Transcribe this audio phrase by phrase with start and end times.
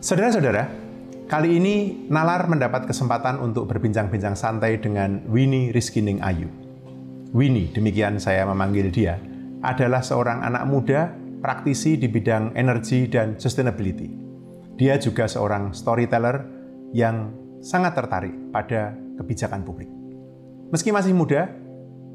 [0.00, 0.64] Saudara-saudara,
[1.28, 6.48] kali ini Nalar mendapat kesempatan untuk berbincang-bincang santai dengan Winnie Rizkining Ayu.
[7.36, 9.20] Winnie, demikian saya memanggil dia,
[9.60, 11.12] adalah seorang anak muda
[11.44, 14.08] praktisi di bidang energi dan sustainability.
[14.80, 16.48] Dia juga seorang storyteller
[16.96, 19.92] yang sangat tertarik pada kebijakan publik.
[20.72, 21.44] Meski masih muda,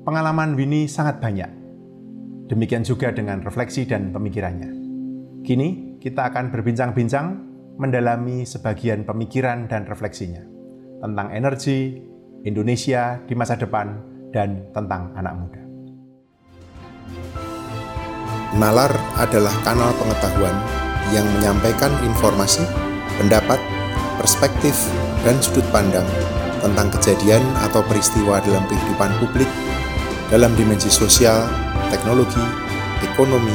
[0.10, 1.54] pengalaman Winnie sangat banyak.
[2.50, 4.74] Demikian juga dengan refleksi dan pemikirannya.
[5.46, 10.44] Kini kita akan berbincang-bincang mendalami sebagian pemikiran dan refleksinya
[11.04, 12.00] tentang energi,
[12.48, 14.00] Indonesia di masa depan,
[14.32, 15.62] dan tentang anak muda.
[18.56, 20.56] Nalar adalah kanal pengetahuan
[21.12, 22.64] yang menyampaikan informasi,
[23.20, 23.60] pendapat,
[24.16, 24.74] perspektif,
[25.28, 26.08] dan sudut pandang
[26.64, 29.50] tentang kejadian atau peristiwa dalam kehidupan publik
[30.34, 31.46] dalam dimensi sosial,
[31.94, 32.42] teknologi,
[33.06, 33.54] ekonomi,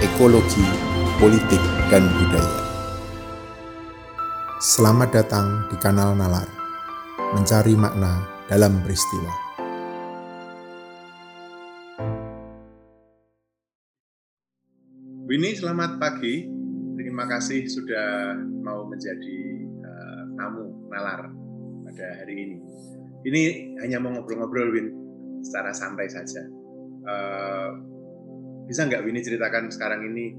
[0.00, 0.64] ekologi,
[1.20, 1.60] politik,
[1.92, 2.67] dan budaya.
[4.58, 6.50] Selamat datang di kanal Nalar,
[7.30, 9.30] mencari makna dalam peristiwa.
[15.30, 16.50] Winnie, selamat pagi.
[16.98, 21.30] Terima kasih sudah mau menjadi uh, tamu Nalar
[21.86, 22.56] pada hari ini.
[23.30, 23.42] Ini
[23.86, 24.90] hanya mau ngobrol-ngobrol, Win,
[25.46, 26.42] secara santai saja.
[27.06, 27.78] Uh,
[28.66, 30.34] bisa nggak Winnie ceritakan sekarang ini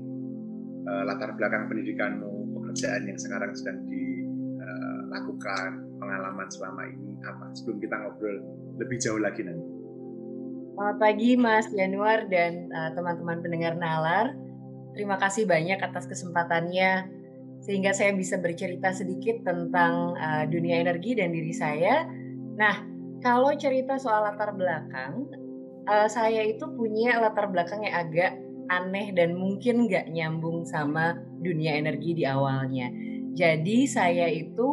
[0.92, 2.39] uh, latar belakang pendidikanmu,
[2.70, 4.30] pekerjaan yang sekarang sedang di
[5.10, 7.50] lakukan, pengalaman selama ini apa?
[7.58, 8.38] Sebelum kita ngobrol
[8.78, 9.66] lebih jauh lagi nanti.
[10.78, 14.38] Selamat pagi Mas Januar dan uh, teman-teman pendengar Nalar.
[14.94, 17.10] Terima kasih banyak atas kesempatannya
[17.66, 22.06] sehingga saya bisa bercerita sedikit tentang uh, dunia energi dan diri saya.
[22.54, 22.86] Nah,
[23.20, 25.26] kalau cerita soal latar belakang,
[25.90, 28.38] uh, saya itu punya latar belakang yang agak
[28.70, 32.94] aneh dan mungkin nggak nyambung sama dunia energi di awalnya.
[33.34, 34.68] Jadi saya itu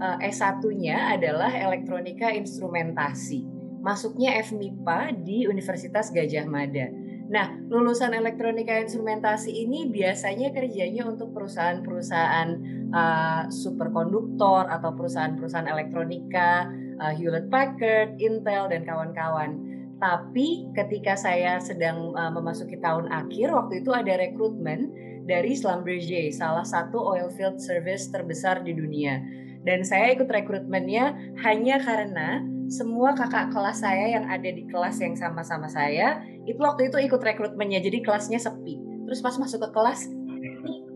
[0.00, 3.44] uh, S1-nya adalah elektronika instrumentasi.
[3.82, 6.86] Masuknya FMIPA di Universitas Gajah Mada.
[7.32, 12.48] Nah, lulusan elektronika instrumentasi ini biasanya kerjanya untuk perusahaan-perusahaan
[12.92, 16.68] uh, superkonduktor atau perusahaan-perusahaan elektronika,
[17.00, 19.71] uh, Hewlett Packard, Intel dan kawan-kawan.
[20.02, 24.90] Tapi ketika saya sedang uh, memasuki tahun akhir, waktu itu ada rekrutmen
[25.30, 29.22] dari Schlumberger, salah satu oil field service terbesar di dunia.
[29.62, 35.14] Dan saya ikut rekrutmennya hanya karena semua kakak kelas saya yang ada di kelas yang
[35.14, 36.18] sama-sama saya
[36.50, 38.82] itu waktu itu ikut rekrutmennya jadi kelasnya sepi.
[39.06, 40.10] Terus pas masuk ke kelas,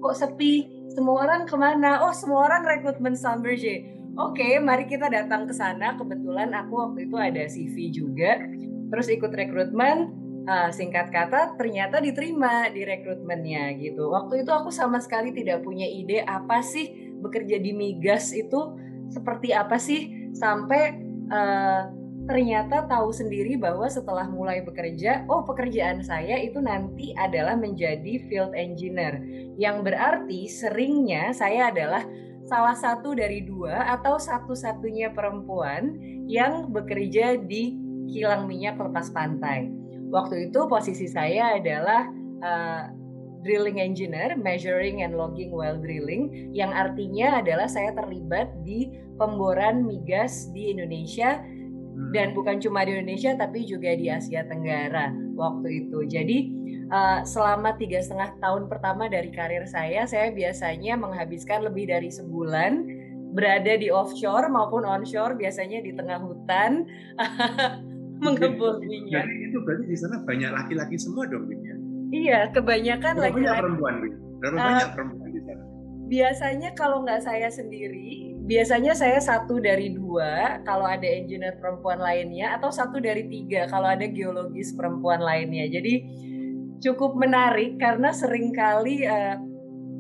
[0.03, 0.67] kok sepi?
[0.91, 2.03] Semua orang ke mana?
[2.03, 3.87] Oh semua orang rekrutmen Schlumberger.
[4.19, 5.95] Oke, mari kita datang ke sana.
[5.95, 8.41] Kebetulan aku waktu itu ada CV juga.
[8.87, 10.15] Terus ikut rekrutmen,
[10.47, 14.11] uh, singkat kata ternyata diterima di rekrutmennya gitu.
[14.15, 18.79] Waktu itu aku sama sekali tidak punya ide apa sih bekerja di migas itu
[19.11, 20.99] seperti apa sih sampai
[21.31, 21.83] uh,
[22.27, 28.51] ternyata tahu sendiri bahwa setelah mulai bekerja, oh pekerjaan saya itu nanti adalah menjadi field
[28.59, 29.23] engineer,
[29.55, 32.03] yang berarti seringnya saya adalah
[32.43, 39.71] salah satu dari dua atau satu-satunya perempuan yang bekerja di kilang minyak lepas pantai.
[40.11, 42.07] Waktu itu posisi saya adalah
[42.43, 42.83] uh,
[43.47, 50.51] drilling engineer, measuring and logging while drilling, yang artinya adalah saya terlibat di pemboran migas
[50.51, 52.11] di Indonesia hmm.
[52.11, 56.03] dan bukan cuma di Indonesia tapi juga di Asia Tenggara waktu itu.
[56.11, 56.39] Jadi
[56.91, 62.87] uh, selama tiga setengah tahun pertama dari karir saya, saya biasanya menghabiskan lebih dari sebulan
[63.37, 66.89] berada di offshore maupun onshore, biasanya di tengah hutan
[68.21, 69.25] mengebor minyak.
[69.27, 71.77] Jadi itu berarti di sana banyak laki-laki semua dong, ya?
[72.15, 73.95] Iya, kebanyakan lagi banyak perempuan,
[74.39, 75.63] Berapa uh, banyak perempuan di sana?
[76.07, 82.55] Biasanya kalau nggak saya sendiri, biasanya saya satu dari dua kalau ada engineer perempuan lainnya,
[82.55, 85.67] atau satu dari tiga kalau ada geologis perempuan lainnya.
[85.67, 86.07] Jadi
[86.79, 89.35] cukup menarik karena sering kali uh,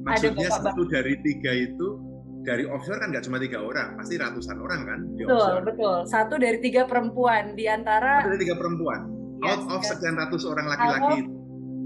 [0.06, 2.05] Maksudnya ada bapak satu dari tiga itu
[2.46, 5.64] dari offshore kan nggak cuma tiga orang, pasti ratusan orang kan di betul, offshore.
[5.66, 8.22] Betul, Satu dari tiga perempuan di antara.
[8.22, 9.00] Satu dari tiga perempuan.
[9.42, 11.28] Yes, out of sekian ratus orang laki-laki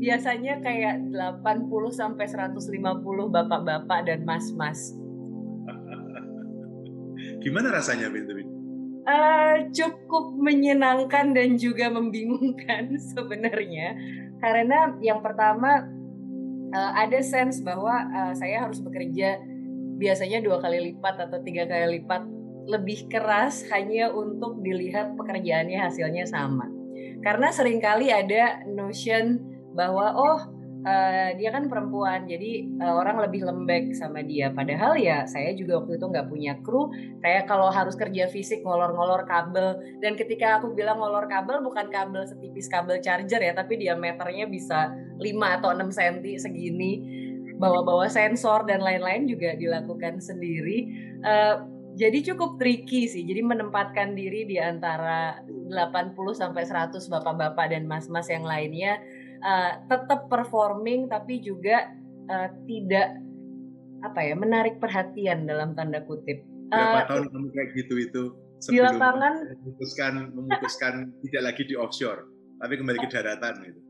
[0.00, 2.80] biasanya kayak 80 sampai 150
[3.28, 4.96] bapak-bapak dan mas-mas.
[7.44, 8.32] Gimana rasanya Bintu?
[9.04, 13.96] Uh, cukup menyenangkan dan juga membingungkan sebenarnya
[14.40, 15.84] karena yang pertama
[16.72, 19.40] uh, ada sense bahwa uh, saya harus bekerja
[20.00, 22.24] biasanya dua kali lipat atau tiga kali lipat
[22.64, 26.64] lebih keras hanya untuk dilihat pekerjaannya hasilnya sama.
[27.20, 29.36] Karena sering kali ada notion
[29.76, 30.40] bahwa oh
[30.88, 34.48] uh, dia kan perempuan jadi uh, orang lebih lembek sama dia.
[34.52, 36.88] Padahal ya saya juga waktu itu nggak punya kru
[37.20, 39.76] saya kalau harus kerja fisik ngolor-ngolor kabel.
[40.00, 44.92] Dan ketika aku bilang ngolor kabel bukan kabel setipis kabel charger ya tapi diameternya bisa
[45.20, 46.92] 5 atau 6 cm segini
[47.60, 50.88] bawa-bawa sensor dan lain-lain juga dilakukan sendiri
[51.20, 51.60] uh,
[51.98, 53.26] jadi cukup tricky sih.
[53.26, 58.98] Jadi menempatkan diri di antara 80 sampai 100 bapak-bapak dan mas-mas yang lainnya
[59.42, 61.90] uh, tetap performing tapi juga
[62.30, 63.18] uh, tidak
[64.00, 66.46] apa ya menarik perhatian dalam tanda kutip.
[66.70, 68.22] Berapa uh, tahun kamu kayak gitu itu
[68.62, 70.94] sebelum di lapangan memutuskan memutuskan
[71.26, 72.22] tidak lagi di offshore
[72.60, 73.80] tapi kembali ke daratan gitu.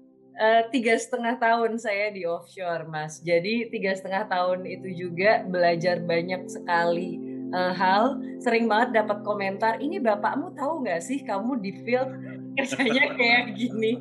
[0.41, 6.01] Uh, tiga setengah tahun saya di offshore mas jadi tiga setengah tahun itu juga belajar
[6.01, 7.21] banyak sekali
[7.53, 12.09] uh, hal sering banget dapat komentar ini bapakmu tahu nggak sih kamu di field
[12.57, 13.93] kerjanya kayak gini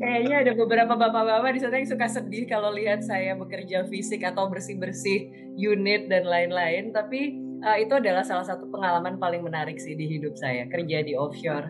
[0.00, 4.48] kayaknya ada beberapa bapak-bapak di sana yang suka sedih kalau lihat saya bekerja fisik atau
[4.48, 5.28] bersih-bersih
[5.60, 6.88] unit dan lain-lain.
[6.90, 11.12] Tapi uh, itu adalah salah satu pengalaman paling menarik sih di hidup saya kerja di
[11.12, 11.68] offshore.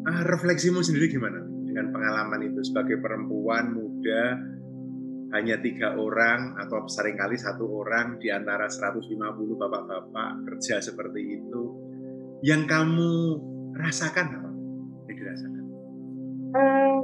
[0.00, 4.40] Uh, refleksimu sendiri gimana dengan pengalaman itu sebagai perempuan muda
[5.36, 9.06] hanya tiga orang atau sering kali satu orang di antara 150
[9.60, 11.62] bapak-bapak kerja seperti itu
[12.40, 13.38] yang kamu
[13.76, 14.50] rasakan apa
[15.06, 15.64] yang dirasakan?
[16.50, 16.98] Uh,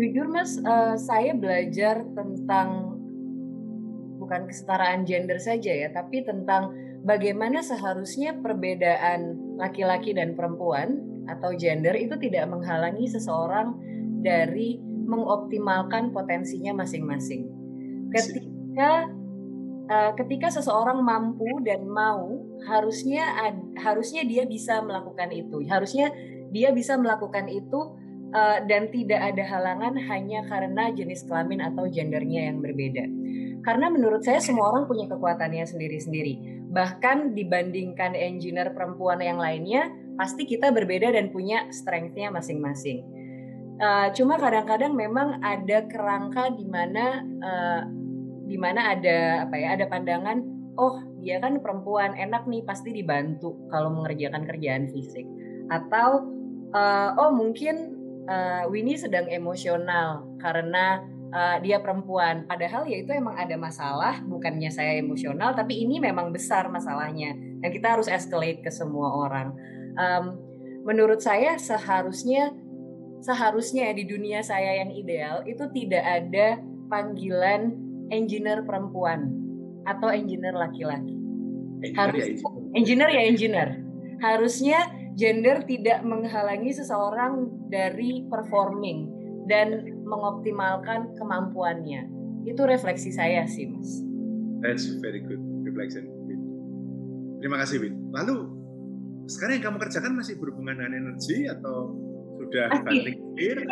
[0.00, 2.98] jujur Mas, uh, saya belajar tentang
[4.18, 6.72] bukan kesetaraan gender saja ya, tapi tentang
[7.04, 13.76] bagaimana seharusnya perbedaan laki-laki dan perempuan atau gender itu tidak menghalangi seseorang
[14.24, 17.48] dari mengoptimalkan potensinya masing-masing.
[18.08, 19.08] Ketika
[19.88, 23.28] uh, ketika seseorang mampu dan mau, harusnya
[23.76, 25.60] harusnya dia bisa melakukan itu.
[25.68, 26.08] Harusnya
[26.48, 27.98] dia bisa melakukan itu
[28.32, 33.04] uh, dan tidak ada halangan hanya karena jenis kelamin atau gendernya yang berbeda.
[33.64, 36.68] Karena menurut saya semua orang punya kekuatannya sendiri-sendiri.
[36.68, 43.04] Bahkan dibandingkan engineer perempuan yang lainnya, pasti kita berbeda dan punya strength-nya masing-masing.
[43.82, 47.82] Uh, cuma kadang-kadang memang ada kerangka di mana uh,
[48.46, 50.46] di mana ada apa ya ada pandangan
[50.78, 55.26] oh dia kan perempuan enak nih pasti dibantu kalau mengerjakan kerjaan fisik
[55.74, 56.22] atau
[56.70, 57.98] uh, oh mungkin
[58.30, 61.02] uh, Winnie sedang emosional karena
[61.34, 62.46] uh, dia perempuan.
[62.46, 67.70] Padahal ya itu emang ada masalah, bukannya saya emosional, tapi ini memang besar masalahnya dan
[67.74, 69.54] kita harus escalate ke semua orang.
[69.94, 70.38] Um,
[70.84, 72.52] menurut saya seharusnya
[73.24, 76.60] seharusnya di dunia saya yang ideal itu tidak ada
[76.92, 77.72] panggilan
[78.12, 79.32] engineer perempuan
[79.88, 81.16] atau engineer laki-laki.
[81.96, 83.70] Harus ya engineer ya engineer.
[84.20, 84.78] Harusnya
[85.14, 89.08] gender tidak menghalangi seseorang dari performing
[89.46, 92.08] dan mengoptimalkan kemampuannya.
[92.44, 94.04] Itu refleksi saya sih, Mas.
[94.60, 96.08] That's very good reflection.
[97.40, 97.94] Terima kasih, Win.
[98.12, 98.63] Lalu
[99.30, 101.92] sekarang yang kamu kerjakan masih berhubungan dengan energi atau
[102.34, 103.18] sudah banting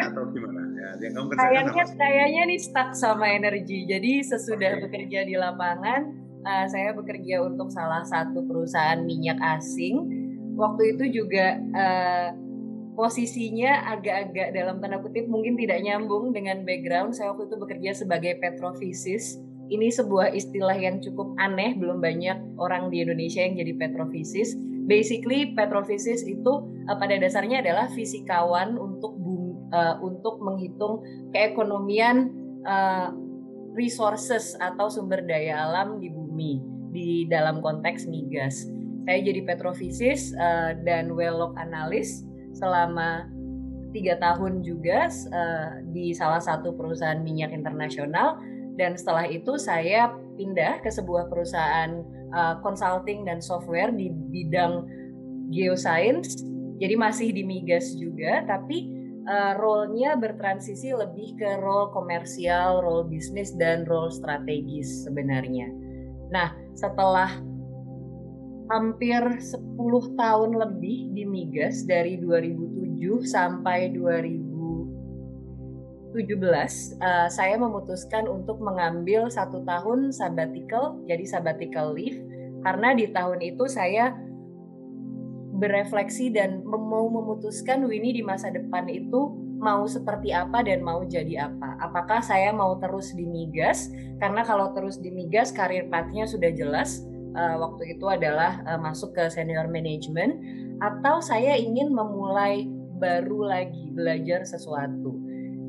[0.01, 0.63] atau gimana?
[0.73, 1.85] Ya, yang kamu kerjakan kayaknya?
[1.99, 3.79] Kayaknya nih stuck sama energi.
[3.85, 4.83] Jadi sesudah okay.
[4.89, 6.01] bekerja di lapangan,
[6.47, 10.23] uh, saya bekerja untuk salah satu perusahaan minyak asing
[10.57, 12.29] waktu itu juga uh,
[12.93, 17.17] posisinya agak-agak dalam tanda kutip mungkin tidak nyambung dengan background.
[17.17, 19.41] Saya waktu itu bekerja sebagai petrofisis.
[19.73, 24.53] Ini sebuah istilah yang cukup aneh, belum banyak orang di Indonesia yang jadi petrofisis.
[24.83, 26.53] Basically petrofisis itu
[26.91, 32.35] uh, pada dasarnya adalah fisikawan untuk bumi, uh, untuk menghitung keekonomian
[32.67, 33.15] uh,
[33.73, 36.61] resources atau sumber daya alam di bumi
[36.93, 38.69] di dalam konteks migas.
[39.09, 42.23] Saya jadi petrofisis uh, dan well analis
[42.55, 43.27] selama
[43.93, 48.41] tiga tahun juga uh, di salah satu perusahaan minyak internasional
[48.77, 52.01] dan setelah itu saya pindah ke sebuah perusahaan
[52.35, 54.89] uh, consulting dan software di bidang
[55.53, 56.41] geoscience
[56.83, 58.91] jadi masih di migas juga tapi
[59.27, 65.71] uh, role-nya bertransisi lebih ke role komersial, role bisnis dan role strategis sebenarnya.
[66.33, 67.31] Nah, setelah
[68.73, 73.93] hampir 10 tahun lebih di migas dari 2007 sampai
[76.13, 82.21] 2017 uh, saya memutuskan untuk mengambil satu tahun sabbatical jadi sabbatical leave
[82.63, 84.15] karena di tahun itu saya
[85.63, 89.31] berefleksi dan mau memutuskan Winnie di masa depan itu
[89.63, 91.79] mau seperti apa dan mau jadi apa.
[91.79, 93.87] Apakah saya mau terus di migas?
[94.19, 97.07] Karena kalau terus di migas karir pathnya sudah jelas
[97.39, 100.43] uh, waktu itu adalah uh, masuk ke senior management
[100.83, 102.67] atau saya ingin memulai
[102.99, 105.15] baru lagi belajar sesuatu.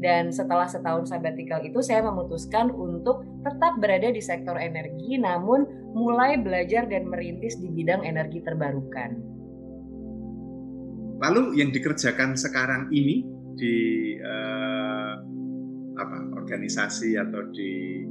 [0.03, 5.63] Dan setelah setahun sabbatical itu saya memutuskan untuk tetap berada di sektor energi namun
[5.95, 9.15] mulai belajar dan merintis di bidang energi terbarukan.
[11.23, 13.23] Lalu yang dikerjakan sekarang ini
[13.55, 13.77] di
[14.19, 15.13] uh,
[15.95, 18.03] apa organisasi atau di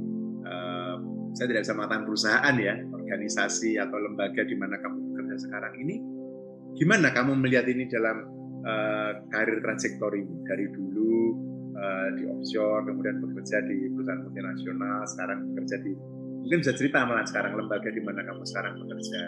[0.47, 0.97] uh,
[1.37, 5.95] saya tidak bisa mengatakan perusahaan ya organisasi atau lembaga di mana kamu bekerja sekarang ini
[6.79, 8.23] gimana kamu melihat ini dalam
[8.63, 11.02] uh, karir trajektori dari dulu
[11.83, 15.91] uh, di offshore kemudian bekerja di perusahaan multinasional sekarang bekerja di
[16.43, 19.21] mungkin bisa cerita malah sekarang lembaga di mana kamu sekarang bekerja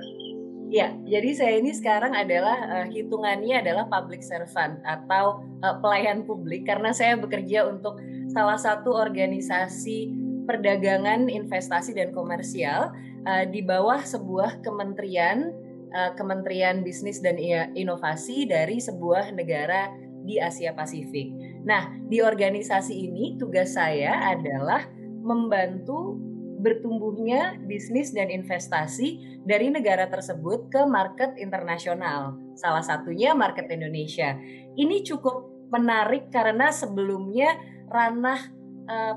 [0.66, 6.66] Ya, jadi saya ini sekarang adalah uh, hitungannya adalah public servant atau uh, pelayan publik
[6.66, 8.02] karena saya bekerja untuk
[8.34, 10.10] salah satu organisasi
[10.50, 12.90] perdagangan, investasi dan komersial
[13.30, 15.54] uh, di bawah sebuah kementerian
[15.94, 17.38] uh, Kementerian Bisnis dan
[17.78, 19.94] Inovasi dari sebuah negara
[20.26, 21.55] di Asia Pasifik.
[21.66, 24.86] Nah, di organisasi ini tugas saya adalah
[25.26, 26.22] membantu
[26.62, 32.38] bertumbuhnya bisnis dan investasi dari negara tersebut ke market internasional.
[32.58, 34.34] Salah satunya market Indonesia.
[34.78, 37.54] Ini cukup menarik karena sebelumnya
[37.90, 38.42] ranah
[38.90, 39.16] uh,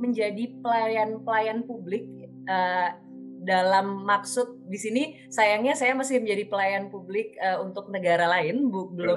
[0.00, 2.08] menjadi pelayan-pelayan publik
[2.48, 2.96] uh,
[3.40, 8.92] dalam maksud di sini sayangnya saya masih menjadi pelayan publik uh, untuk negara lain bu,
[8.92, 9.16] belum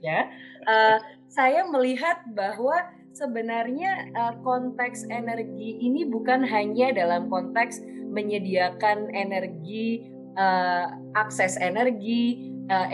[0.00, 0.30] ya.
[0.66, 2.78] Uh, saya melihat bahwa
[3.10, 10.06] sebenarnya uh, konteks energi ini bukan hanya dalam konteks menyediakan energi,
[10.38, 12.86] uh, akses energi, uh,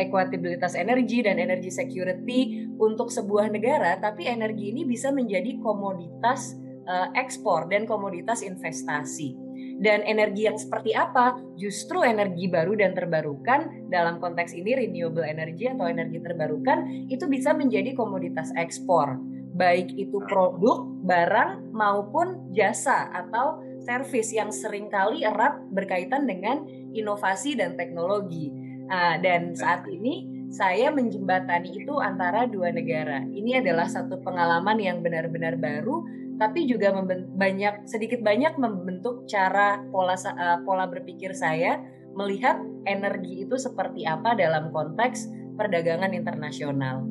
[0.00, 6.56] equitabilitas energi dan energi security untuk sebuah negara, tapi energi ini bisa menjadi komoditas
[6.88, 9.43] uh, ekspor dan komoditas investasi.
[9.74, 11.34] Dan energi yang seperti apa?
[11.58, 17.50] Justru energi baru dan terbarukan dalam konteks ini renewable energy atau energi terbarukan itu bisa
[17.52, 19.18] menjadi komoditas ekspor.
[19.54, 27.54] Baik itu produk, barang maupun jasa atau servis yang sering kali erat berkaitan dengan inovasi
[27.54, 28.50] dan teknologi.
[28.90, 33.26] Nah, dan saat ini saya menjembatani itu antara dua negara.
[33.26, 36.06] Ini adalah satu pengalaman yang benar-benar baru
[36.38, 36.90] tapi juga
[37.34, 41.78] banyak sedikit banyak membentuk cara pola uh, pola berpikir saya
[42.14, 47.02] melihat energi itu seperti apa dalam konteks perdagangan internasional.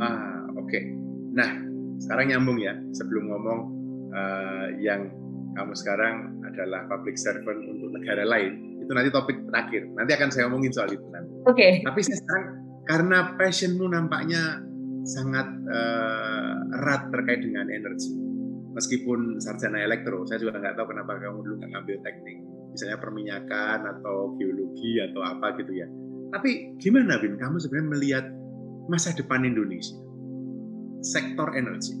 [0.00, 0.68] Ah, oke.
[0.68, 0.82] Okay.
[1.36, 1.50] Nah,
[2.00, 2.76] sekarang nyambung ya.
[2.96, 3.60] Sebelum ngomong
[4.12, 5.12] uh, yang
[5.56, 9.88] kamu sekarang adalah public servant untuk negara lain, itu nanti topik terakhir.
[9.96, 11.32] Nanti akan saya ngomongin soal itu nanti.
[11.44, 11.56] Oke.
[11.56, 11.72] Okay.
[11.84, 12.44] Tapi sekarang
[12.88, 14.64] karena passionmu nampaknya
[15.08, 18.12] sangat uh, erat terkait dengan energi.
[18.76, 22.38] Meskipun sarjana elektro, saya juga nggak tahu kenapa kamu dulu nggak ngambil teknik,
[22.70, 25.88] misalnya perminyakan atau geologi atau apa gitu ya.
[26.28, 28.24] Tapi gimana Bin, kamu sebenarnya melihat
[28.86, 29.96] masa depan Indonesia,
[31.00, 31.96] sektor energi,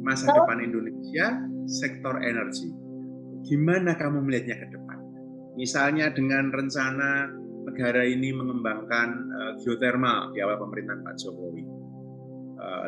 [0.00, 0.42] masa oh.
[0.42, 1.26] depan Indonesia,
[1.68, 2.72] sektor energi.
[3.46, 4.98] Gimana kamu melihatnya ke depan?
[5.54, 7.30] Misalnya dengan rencana
[7.68, 11.75] negara ini mengembangkan uh, geothermal di awal pemerintahan Pak Jokowi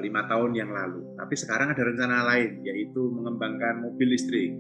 [0.02, 1.02] lima tahun yang lalu.
[1.18, 4.54] Tapi sekarang ada rencana lain, yaitu mengembangkan mobil listrik,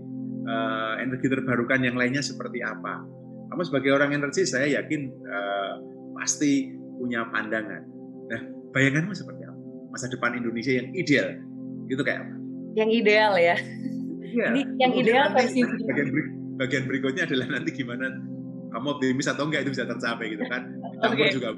[0.46, 3.02] uh, energi terbarukan yang lainnya seperti apa.
[3.48, 5.74] Kamu sebagai orang energi, saya yakin uh,
[6.18, 7.82] pasti punya pandangan.
[8.28, 8.40] Nah,
[8.74, 9.58] bayanganmu seperti apa?
[9.94, 11.38] Masa depan Indonesia yang ideal,
[11.88, 12.34] itu kayak apa?
[12.76, 13.56] Yang ideal ya.
[14.28, 14.48] Iya.
[14.52, 16.08] Ini yang ideal versi bagian,
[16.60, 18.12] bagian berikutnya adalah nanti gimana
[18.68, 20.62] kamu optimis atau enggak itu bisa tercapai gitu kan.
[21.08, 21.32] okay.
[21.32, 21.56] juga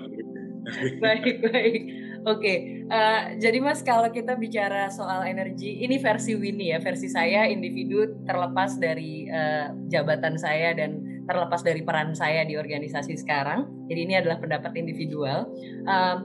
[1.00, 1.83] baik baik
[2.27, 2.85] oke okay.
[2.89, 7.47] uh, eh, jadi mas kalau kita bicara soal energi ini versi Winnie ya versi saya
[7.49, 14.00] individu terlepas dari uh, jabatan saya dan terlepas dari peran saya di organisasi sekarang jadi
[14.05, 15.47] ini adalah pendapat individual
[15.87, 16.19] uh,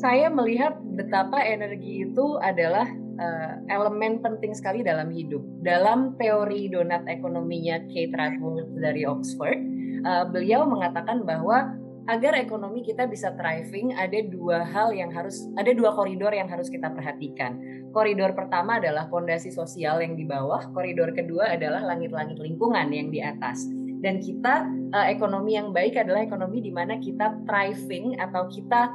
[0.00, 2.88] saya melihat betapa energi itu adalah
[3.20, 5.44] uh, elemen penting sekali dalam hidup.
[5.60, 9.60] Dalam teori donat ekonominya Kate Rathwood dari Oxford,
[10.08, 11.76] uh, beliau mengatakan bahwa
[12.10, 16.66] agar ekonomi kita bisa thriving ada dua hal yang harus ada dua koridor yang harus
[16.66, 17.62] kita perhatikan.
[17.94, 23.22] Koridor pertama adalah fondasi sosial yang di bawah, koridor kedua adalah langit-langit lingkungan yang di
[23.22, 23.62] atas.
[24.02, 28.90] Dan kita uh, ekonomi yang baik adalah ekonomi di mana kita thriving atau kita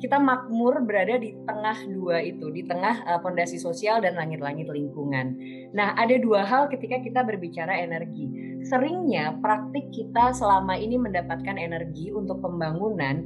[0.00, 5.36] kita makmur berada di tengah dua itu, di tengah fondasi uh, sosial dan langit-langit lingkungan.
[5.76, 12.12] Nah, ada dua hal ketika kita berbicara energi seringnya praktik kita selama ini mendapatkan energi
[12.12, 13.24] untuk pembangunan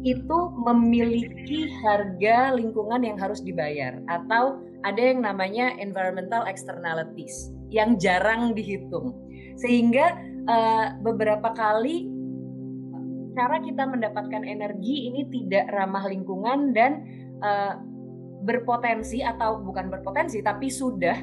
[0.00, 8.56] itu memiliki harga lingkungan yang harus dibayar atau ada yang namanya environmental externalities yang jarang
[8.56, 9.12] dihitung.
[9.60, 10.16] Sehingga
[10.48, 12.08] uh, beberapa kali
[13.36, 17.04] cara kita mendapatkan energi ini tidak ramah lingkungan dan
[17.44, 17.76] uh,
[18.40, 21.16] berpotensi atau bukan berpotensi tapi sudah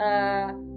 [0.00, 0.71] uh,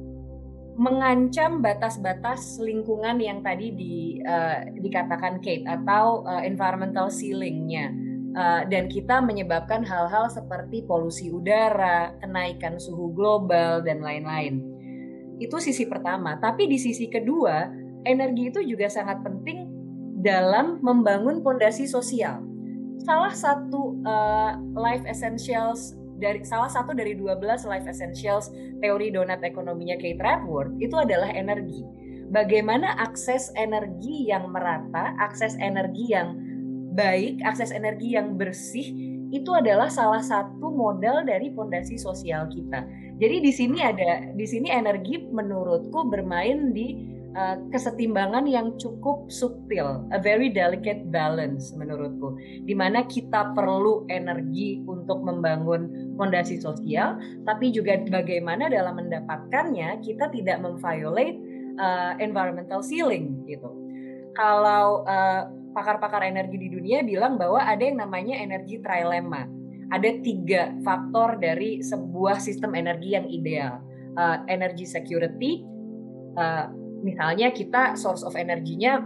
[0.75, 3.95] mengancam batas-batas lingkungan yang tadi di,
[4.27, 7.95] uh, dikatakan Kate atau uh, environmental ceilingnya
[8.35, 14.59] uh, dan kita menyebabkan hal-hal seperti polusi udara, kenaikan suhu global dan lain-lain.
[15.39, 16.35] Itu sisi pertama.
[16.43, 17.71] Tapi di sisi kedua,
[18.03, 19.71] energi itu juga sangat penting
[20.19, 22.43] dalam membangun fondasi sosial.
[23.03, 29.99] Salah satu uh, life essentials dari salah satu dari 12 life essentials teori donat ekonominya
[29.99, 31.83] Kate Radworth itu adalah energi.
[32.31, 36.35] Bagaimana akses energi yang merata, akses energi yang
[36.95, 42.87] baik, akses energi yang bersih itu adalah salah satu modal dari fondasi sosial kita.
[43.19, 50.07] Jadi di sini ada di sini energi menurutku bermain di uh, kesetimbangan yang cukup subtil,
[50.15, 57.69] a very delicate balance menurutku, di mana kita perlu energi untuk membangun fondasi sosial, tapi
[57.75, 61.37] juga bagaimana dalam mendapatkannya kita tidak memviolate
[61.77, 63.69] uh, environmental ceiling gitu.
[64.35, 69.47] Kalau uh, pakar-pakar energi di dunia bilang bahwa ada yang namanya energi trilemma.
[69.91, 73.83] Ada tiga faktor dari sebuah sistem energi yang ideal.
[74.15, 75.61] Uh, energy security,
[76.39, 76.71] uh,
[77.05, 78.97] misalnya kita source of energinya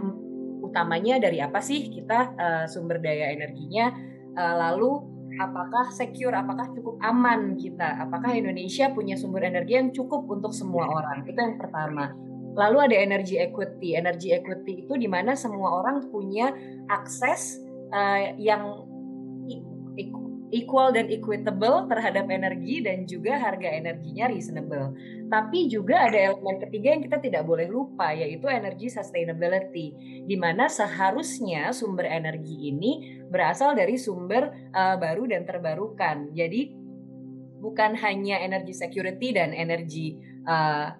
[0.64, 1.92] utamanya dari apa sih?
[1.92, 3.92] Kita uh, sumber daya energinya
[4.40, 5.04] uh, lalu
[5.36, 8.00] apakah secure apakah cukup aman kita?
[8.00, 11.28] Apakah Indonesia punya sumber energi yang cukup untuk semua orang?
[11.28, 12.16] Itu yang pertama.
[12.56, 13.94] Lalu ada energy equity.
[13.94, 16.50] Energy equity itu di mana semua orang punya
[16.90, 17.62] akses
[17.94, 18.89] uh, yang
[20.50, 24.94] equal dan equitable terhadap energi dan juga harga energinya reasonable.
[25.30, 29.94] Tapi juga ada elemen ketiga yang kita tidak boleh lupa yaitu energi sustainability
[30.26, 36.34] di mana seharusnya sumber energi ini berasal dari sumber uh, baru dan terbarukan.
[36.34, 36.74] Jadi
[37.62, 40.18] bukan hanya energi security dan energi
[40.50, 40.90] uh,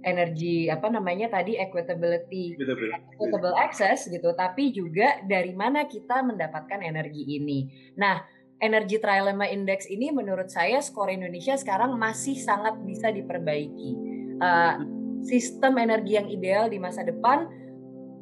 [0.00, 7.36] energi apa namanya tadi equitability, equitable access gitu, tapi juga dari mana kita mendapatkan energi
[7.36, 7.68] ini.
[8.00, 13.96] Nah, Energy Trilemma Index ini menurut saya skor Indonesia sekarang masih sangat bisa diperbaiki.
[14.40, 14.84] Uh,
[15.24, 17.48] sistem energi yang ideal di masa depan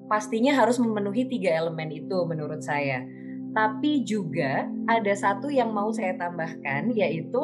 [0.06, 3.02] pastinya harus memenuhi tiga elemen itu menurut saya.
[3.50, 7.38] Tapi juga ada satu yang mau saya tambahkan yaitu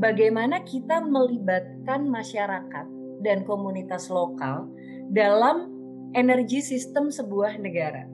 [0.00, 2.86] bagaimana kita melibatkan masyarakat
[3.20, 4.70] dan komunitas lokal
[5.12, 5.68] dalam
[6.16, 8.08] energi sistem sebuah negara.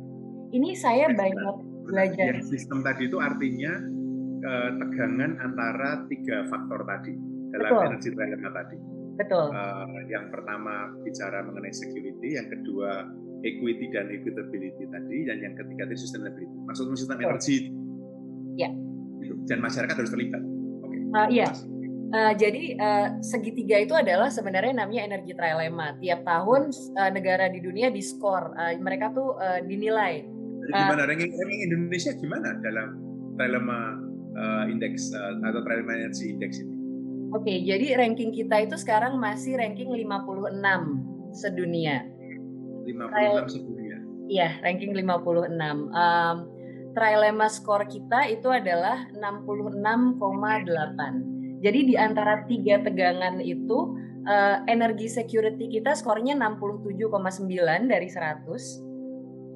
[0.50, 2.42] Ini saya banyak belajar.
[2.42, 3.78] Sistem tadi itu artinya
[4.44, 7.16] ketegangan antara tiga faktor tadi
[7.56, 7.86] dalam Betul.
[7.88, 8.76] energi trilemma tadi.
[9.14, 9.46] Betul.
[9.54, 13.08] Uh, yang pertama bicara mengenai security, yang kedua
[13.46, 16.50] equity dan equitability tadi, dan yang ketiga itu sustainability.
[16.66, 17.30] Maksudnya sistem Betul.
[17.30, 17.56] energi.
[18.58, 18.70] Ya.
[19.48, 20.42] Dan masyarakat harus terlibat.
[20.82, 20.92] Oke.
[20.92, 21.00] Okay.
[21.14, 21.48] Uh, iya.
[22.14, 25.98] Uh, jadi uh, segitiga itu adalah sebenarnya namanya energi trilemma.
[25.98, 30.22] Tiap tahun uh, negara di dunia diskor, uh, mereka tuh uh, dinilai.
[30.64, 32.88] Jadi gimana uh, ranking, ranking Indonesia gimana dalam
[33.34, 33.78] trilemma
[34.36, 36.74] uh, indeks uh, atau trade energy index ini?
[37.34, 40.54] Oke, okay, jadi ranking kita itu sekarang masih ranking 56
[41.34, 42.06] sedunia.
[42.86, 43.98] 56 sedunia.
[44.30, 45.50] Iya, ranking 56.
[45.90, 46.36] Um,
[46.94, 51.58] Trilema skor kita itu adalah 66,8.
[51.58, 53.98] Jadi di antara tiga tegangan itu
[54.30, 58.93] uh, energi security kita skornya 67,9 dari 100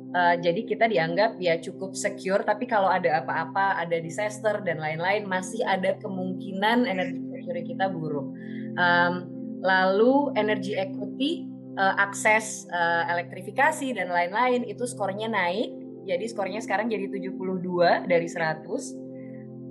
[0.09, 5.29] Uh, jadi kita dianggap ya cukup secure, tapi kalau ada apa-apa, ada disaster dan lain-lain,
[5.29, 8.33] masih ada kemungkinan energi security kita buruk.
[8.81, 9.29] Um,
[9.61, 11.45] lalu energi equity,
[11.77, 15.77] uh, akses uh, elektrifikasi dan lain-lain itu skornya naik.
[16.09, 18.65] Jadi skornya sekarang jadi 72 dari 100.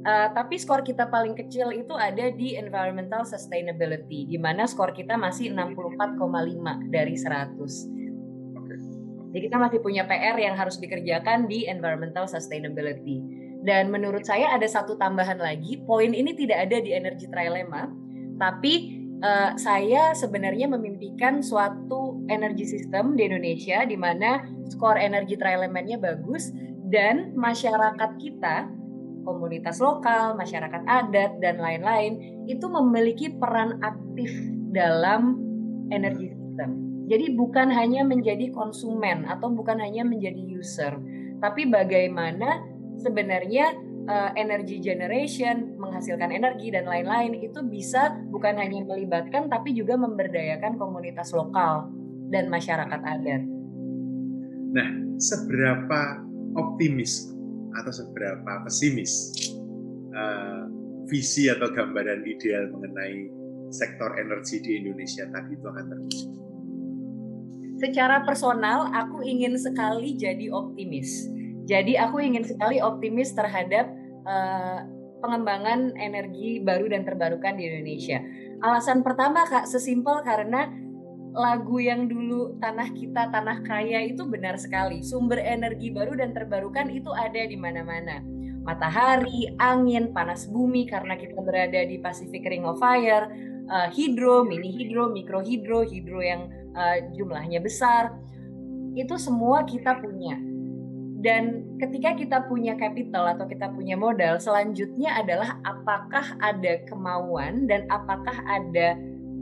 [0.08, 5.18] Uh, tapi skor kita paling kecil itu ada di environmental sustainability, di mana skor kita
[5.18, 7.97] masih 64,5 dari 100.
[9.38, 13.22] Jadi kita masih punya PR yang harus dikerjakan di environmental sustainability.
[13.62, 17.86] Dan menurut saya ada satu tambahan lagi, poin ini tidak ada di energy trilemma,
[18.42, 24.42] tapi uh, saya sebenarnya memimpikan suatu energi sistem di Indonesia di mana
[24.74, 26.50] skor energi trilemma-nya bagus
[26.90, 28.74] dan masyarakat kita
[29.22, 34.34] komunitas lokal, masyarakat adat dan lain-lain itu memiliki peran aktif
[34.74, 35.38] dalam
[35.94, 36.37] energi.
[37.08, 41.00] Jadi bukan hanya menjadi konsumen atau bukan hanya menjadi user,
[41.40, 42.60] tapi bagaimana
[43.00, 43.72] sebenarnya
[44.12, 50.76] uh, energy generation, menghasilkan energi dan lain-lain itu bisa bukan hanya melibatkan tapi juga memberdayakan
[50.76, 51.92] komunitas lokal
[52.28, 53.44] dan masyarakat adat.
[54.76, 56.28] Nah, seberapa
[56.60, 57.32] optimis
[57.78, 59.32] atau seberapa pesimis
[60.12, 60.66] uh,
[61.08, 63.32] visi atau gambaran ideal mengenai
[63.72, 66.30] sektor energi di Indonesia tadi itu akan terwujud?
[67.78, 71.30] Secara personal, aku ingin sekali jadi optimis.
[71.70, 73.92] Jadi aku ingin sekali optimis terhadap
[74.26, 74.82] uh,
[75.22, 78.22] pengembangan energi baru dan terbarukan di Indonesia.
[78.66, 80.70] Alasan pertama kak sesimpel karena
[81.38, 85.06] lagu yang dulu tanah kita tanah kaya itu benar sekali.
[85.06, 88.26] Sumber energi baru dan terbarukan itu ada di mana-mana.
[88.66, 93.32] Matahari, angin, panas bumi karena kita berada di Pacific Ring of Fire,
[93.70, 98.16] uh, hidro, mini hidro, mikro hidro, hidro yang uh, jumlahnya besar.
[98.98, 100.40] Itu semua kita punya.
[101.18, 107.90] Dan ketika kita punya capital atau kita punya modal, selanjutnya adalah apakah ada kemauan dan
[107.90, 108.94] apakah ada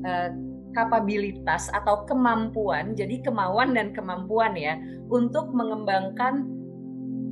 [0.07, 0.29] uh,
[0.71, 2.95] kapabilitas atau kemampuan.
[2.95, 4.79] Jadi kemauan dan kemampuan ya
[5.11, 6.47] untuk mengembangkan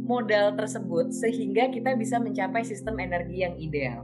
[0.03, 4.03] modal tersebut sehingga kita bisa mencapai sistem energi yang ideal.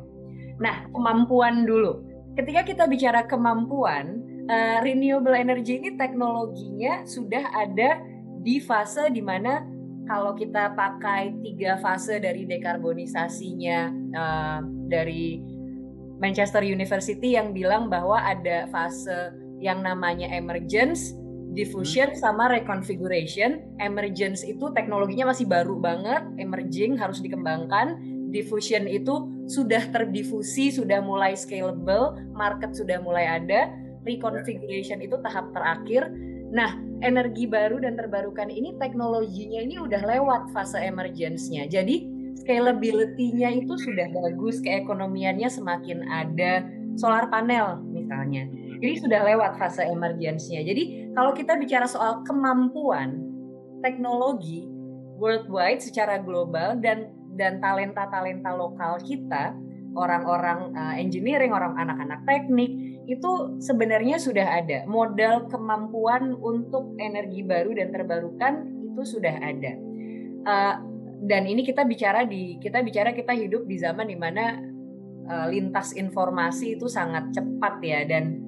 [0.60, 2.04] Nah, kemampuan dulu.
[2.38, 8.02] Ketika kita bicara kemampuan, uh, renewable energy ini teknologinya sudah ada
[8.39, 9.63] di fase di mana
[10.10, 13.80] kalau kita pakai tiga fase dari dekarbonisasinya
[14.18, 15.38] uh, dari
[16.20, 19.32] Manchester University yang bilang bahwa ada fase
[19.63, 21.15] yang namanya emergence,
[21.54, 22.20] diffusion hmm.
[22.20, 23.63] sama reconfiguration.
[23.80, 28.00] Emergence itu teknologinya masih baru banget, emerging harus dikembangkan.
[28.30, 33.74] Diffusion itu sudah terdifusi, sudah mulai scalable, market sudah mulai ada.
[34.06, 36.08] Reconfiguration itu tahap terakhir.
[36.50, 41.70] Nah, energi baru dan terbarukan ini teknologinya ini udah lewat fase emergence-nya.
[41.70, 42.10] Jadi
[42.42, 46.65] scalability-nya itu sudah bagus, keekonomiannya semakin ada,
[46.98, 48.48] solar panel misalnya.
[48.80, 50.63] Jadi sudah lewat fase emergence-nya.
[50.63, 53.28] Jadi kalau kita bicara soal kemampuan
[53.84, 54.68] teknologi
[55.20, 59.56] worldwide secara global dan dan talenta-talenta lokal kita,
[59.95, 62.75] orang-orang uh, engineering, orang anak-anak teknik
[63.08, 68.54] itu sebenarnya sudah ada modal kemampuan untuk energi baru dan terbarukan
[68.86, 69.73] itu sudah ada
[70.45, 70.75] uh,
[71.19, 74.62] dan ini kita bicara di kita bicara kita hidup di zaman di mana
[75.28, 78.39] uh, lintas informasi itu sangat cepat ya dan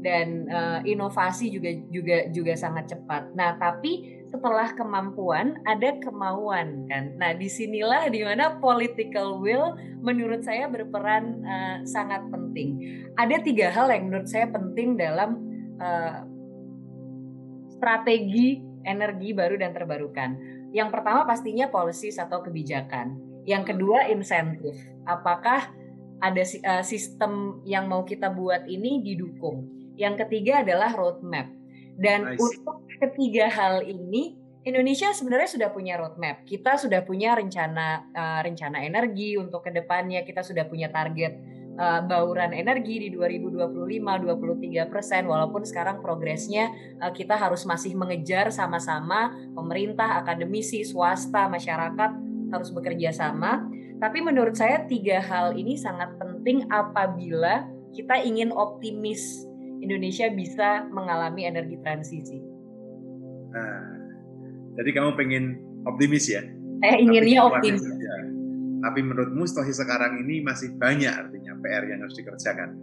[0.00, 3.32] dan uh, inovasi juga juga juga sangat cepat.
[3.32, 7.14] Nah, tapi setelah kemampuan ada kemauan kan.
[7.22, 12.82] Nah, di sinilah di mana political will menurut saya berperan uh, sangat penting.
[13.14, 15.38] Ada tiga hal yang menurut saya penting dalam
[15.78, 16.26] uh,
[17.78, 20.34] strategi energi baru dan terbarukan.
[20.74, 23.14] Yang pertama pastinya policies atau kebijakan.
[23.46, 24.74] Yang kedua insentif.
[25.06, 25.70] Apakah
[26.18, 29.70] ada uh, sistem yang mau kita buat ini didukung?
[29.94, 31.46] Yang ketiga adalah roadmap.
[31.94, 36.48] Dan untuk ketiga hal ini Indonesia sebenarnya sudah punya roadmap.
[36.48, 40.24] Kita sudah punya rencana uh, rencana energi untuk ke depannya.
[40.24, 41.36] Kita sudah punya target
[41.76, 45.28] uh, bauran energi di 2025 23 persen.
[45.28, 46.72] Walaupun sekarang progresnya
[47.04, 52.10] uh, kita harus masih mengejar sama-sama pemerintah, akademisi, swasta, masyarakat
[52.48, 53.68] harus bekerja sama.
[54.00, 59.44] Tapi menurut saya tiga hal ini sangat penting apabila kita ingin optimis
[59.84, 62.53] Indonesia bisa mengalami energi transisi.
[63.54, 63.80] Nah,
[64.74, 65.44] jadi kamu pengen
[65.86, 66.42] optimis ya?
[66.82, 67.80] Saya inginnya optimis.
[67.86, 68.16] Ya.
[68.84, 72.76] Tapi menurutmu situasi sekarang ini masih banyak artinya PR yang harus dikerjakan?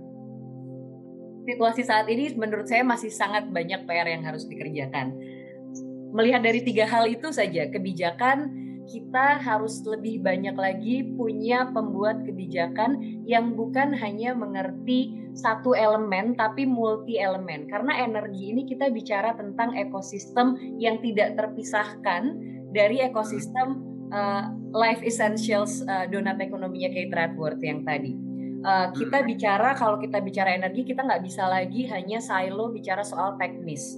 [1.46, 5.14] Situasi saat ini menurut saya masih sangat banyak PR yang harus dikerjakan.
[6.12, 8.50] Melihat dari tiga hal itu saja, kebijakan
[8.92, 16.68] kita harus lebih banyak lagi punya pembuat kebijakan yang bukan hanya mengerti satu elemen tapi
[16.68, 17.72] multi elemen.
[17.72, 22.36] Karena energi ini kita bicara tentang ekosistem yang tidak terpisahkan
[22.76, 23.80] dari ekosistem
[24.12, 28.12] uh, life essentials uh, donat ekonominya Kate Radworth yang tadi.
[28.62, 29.28] Uh, kita hmm.
[29.32, 33.98] bicara kalau kita bicara energi kita nggak bisa lagi hanya silo bicara soal teknis.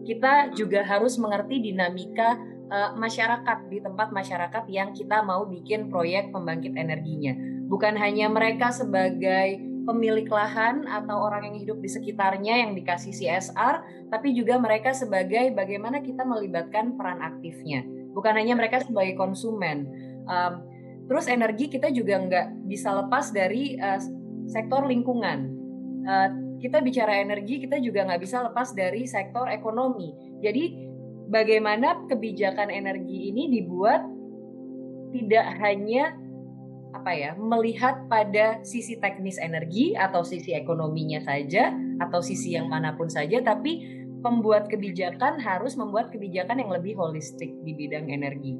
[0.00, 2.40] Kita juga harus mengerti dinamika
[2.70, 7.34] uh, masyarakat di tempat masyarakat yang kita mau bikin proyek pembangkit energinya.
[7.66, 14.08] Bukan hanya mereka sebagai pemilik lahan atau orang yang hidup di sekitarnya yang dikasih CSR,
[14.08, 17.82] tapi juga mereka sebagai bagaimana kita melibatkan peran aktifnya.
[18.14, 19.86] Bukan hanya mereka sebagai konsumen.
[20.26, 20.66] Um,
[21.10, 23.98] terus energi kita juga nggak bisa lepas dari uh,
[24.46, 25.38] sektor lingkungan.
[26.06, 26.28] Uh,
[26.60, 30.12] kita bicara energi, kita juga nggak bisa lepas dari sektor ekonomi.
[30.44, 30.89] Jadi
[31.30, 34.02] bagaimana kebijakan energi ini dibuat
[35.14, 36.18] tidak hanya
[36.90, 41.70] apa ya melihat pada sisi teknis energi atau sisi ekonominya saja
[42.02, 47.54] atau sisi yang mana pun saja tapi pembuat kebijakan harus membuat kebijakan yang lebih holistik
[47.62, 48.58] di bidang energi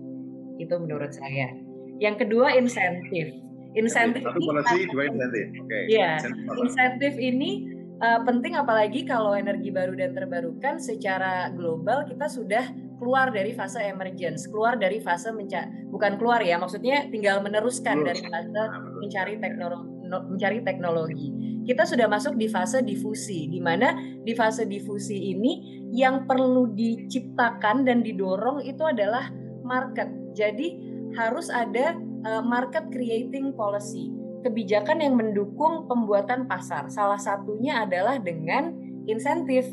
[0.63, 1.53] itu menurut saya
[1.99, 3.35] yang kedua insentif
[3.71, 5.47] Insentif dua insentif.
[5.63, 5.79] Oke.
[5.87, 6.19] Iya,
[6.59, 7.70] insentif ini
[8.01, 12.65] uh, penting apalagi kalau energi baru dan terbarukan secara global kita sudah
[13.01, 18.21] keluar dari fase emergence, keluar dari fase menca bukan keluar ya, maksudnya tinggal meneruskan dari
[18.21, 18.69] fase Nah,
[19.01, 21.29] mencari teknologi mencari teknologi.
[21.63, 23.95] Kita sudah masuk di fase difusi, di mana
[24.27, 29.31] di fase difusi ini yang perlu diciptakan dan didorong itu adalah
[29.63, 30.11] market.
[30.35, 30.83] Jadi
[31.15, 31.95] harus ada
[32.27, 34.11] uh, market creating policy,
[34.41, 36.89] kebijakan yang mendukung pembuatan pasar.
[36.89, 38.73] Salah satunya adalah dengan
[39.05, 39.69] insentif.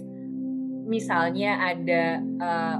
[0.87, 2.77] Misalnya ada uh,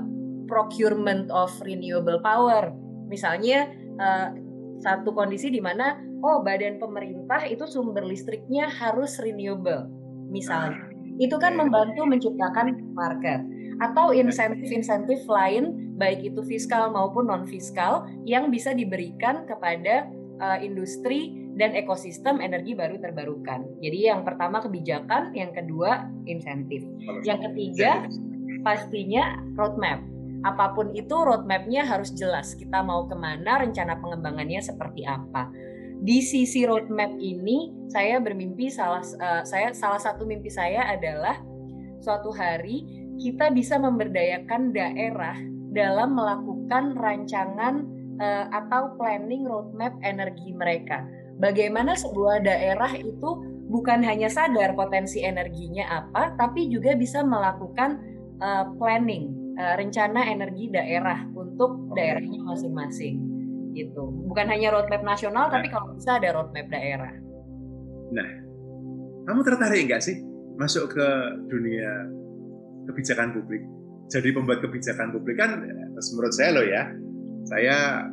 [0.48, 2.72] procurement of renewable power.
[3.08, 3.68] Misalnya
[4.00, 4.32] uh,
[4.80, 9.90] satu kondisi di mana oh badan pemerintah itu sumber listriknya harus renewable
[10.30, 13.42] misalnya itu kan membantu menciptakan market
[13.82, 20.10] atau insentif-insentif lain baik itu fiskal maupun non fiskal yang bisa diberikan kepada
[20.42, 23.66] uh, industri dan ekosistem energi baru terbarukan.
[23.82, 26.86] Jadi yang pertama kebijakan, yang kedua insentif.
[27.26, 28.06] Yang ketiga
[28.62, 30.02] pastinya roadmap
[30.46, 35.50] apa pun itu roadmapnya harus jelas kita mau ke mana rencana pengembangannya seperti apa
[35.98, 41.42] di sisi roadmap ini saya bermimpi salah uh, saya salah satu mimpi saya adalah
[42.06, 42.86] suatu hari
[43.18, 45.34] kita bisa memberdayakan daerah
[45.74, 47.86] dalam melakukan rancangan
[48.22, 51.02] uh, atau planning roadmap energi mereka.
[51.38, 53.30] Bagaimana sebuah daerah itu
[53.70, 58.02] bukan hanya sadar potensi energinya apa, tapi juga bisa melakukan
[58.42, 63.22] uh, planning uh, rencana energi daerah untuk daerahnya masing-masing
[63.78, 64.10] gitu.
[64.26, 65.62] Bukan hanya roadmap nasional, nah.
[65.62, 67.14] tapi kalau bisa ada roadmap daerah.
[68.10, 68.30] Nah,
[69.30, 70.18] kamu tertarik nggak sih
[70.58, 71.08] masuk ke
[71.52, 72.10] dunia
[72.90, 73.62] kebijakan publik?
[74.08, 75.62] Jadi pembuat kebijakan publik kan,
[76.16, 76.84] menurut saya loh ya,
[77.46, 78.08] saya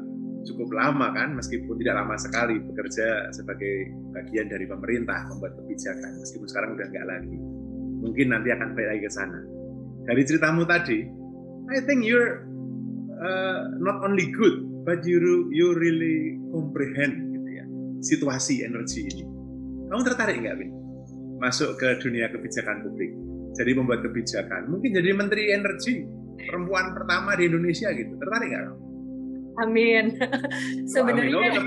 [0.45, 6.47] cukup lama kan, meskipun tidak lama sekali bekerja sebagai bagian dari pemerintah membuat kebijakan, meskipun
[6.49, 7.39] sekarang udah nggak lagi.
[8.05, 9.41] Mungkin nanti akan balik lagi ke sana.
[10.05, 11.01] Dari ceritamu tadi,
[11.73, 12.45] I think you're
[13.17, 17.65] uh, not only good but you you really comprehend gitu ya
[18.05, 19.25] situasi energi ini.
[19.89, 20.71] Kamu tertarik nggak, Bin?
[21.41, 23.13] Masuk ke dunia kebijakan publik,
[23.57, 26.05] jadi membuat kebijakan, mungkin jadi menteri energi
[26.45, 28.13] perempuan pertama di Indonesia gitu.
[28.21, 28.94] Tertarik nggak?
[29.63, 30.19] Amin.
[30.91, 31.59] Sebenarnya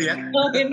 [0.00, 0.14] ya.
[0.32, 0.68] Amin.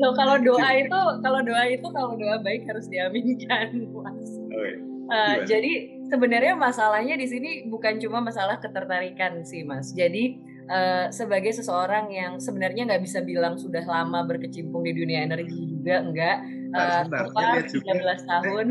[0.00, 4.30] Loh, kalau doa itu kalau doa itu kalau doa baik harus diaminkan, Mas.
[4.50, 4.74] Okay.
[5.10, 9.90] Uh, jadi sebenarnya masalahnya di sini bukan cuma masalah ketertarikan sih, Mas.
[9.94, 10.38] Jadi
[10.70, 16.00] uh, sebagai seseorang yang sebenarnya nggak bisa bilang sudah lama berkecimpung di dunia energi juga
[16.00, 16.36] enggak
[16.72, 18.66] uh, sebentar, 13 tahun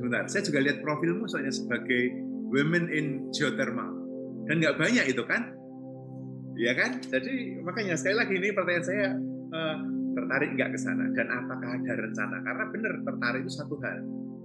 [0.00, 2.02] sebentar saya juga lihat profilmu soalnya sebagai
[2.48, 3.92] women in geothermal
[4.48, 5.52] dan nggak banyak itu kan
[6.54, 9.06] ya kan jadi makanya sekali lagi ini pertanyaan saya
[9.50, 9.76] uh,
[10.14, 13.98] tertarik nggak ke sana dan apakah ada rencana karena benar tertarik itu satu hal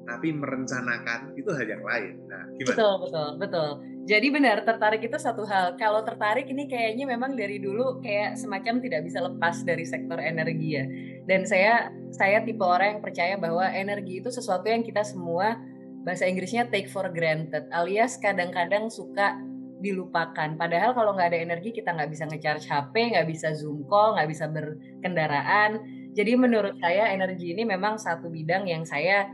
[0.09, 2.13] tapi merencanakan itu hal yang lain.
[2.25, 2.73] Nah, gimana?
[2.73, 3.69] Betul, betul, betul.
[4.09, 5.77] Jadi benar tertarik itu satu hal.
[5.77, 10.69] Kalau tertarik ini kayaknya memang dari dulu kayak semacam tidak bisa lepas dari sektor energi
[10.73, 10.85] ya.
[11.29, 15.61] Dan saya saya tipe orang yang percaya bahwa energi itu sesuatu yang kita semua
[16.01, 19.37] bahasa Inggrisnya take for granted, alias kadang-kadang suka
[19.79, 20.59] dilupakan.
[20.59, 24.29] Padahal kalau nggak ada energi kita nggak bisa ngecharge HP, nggak bisa zoom call, nggak
[24.29, 25.79] bisa berkendaraan.
[26.13, 29.31] Jadi menurut saya energi ini memang satu bidang yang saya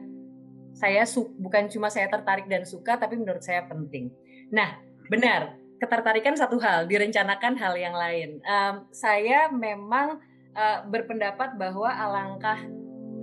[0.75, 4.11] saya su bukan cuma saya tertarik dan suka tapi menurut saya penting.
[4.51, 4.75] Nah,
[5.07, 8.43] benar, ketertarikan satu hal, direncanakan hal yang lain.
[8.43, 10.19] Um, saya memang
[10.51, 12.59] uh, berpendapat bahwa alangkah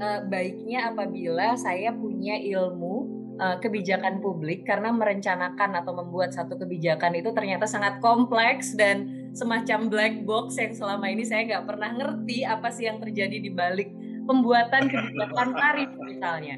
[0.01, 3.12] uh, baiknya apabila saya punya ilmu
[3.43, 9.91] uh, kebijakan publik karena merencanakan atau membuat satu kebijakan itu ternyata sangat kompleks dan semacam
[9.91, 13.91] black box yang selama ini saya nggak pernah ngerti apa sih yang terjadi di balik
[14.31, 16.57] pembuatan kebijakan tarif misalnya.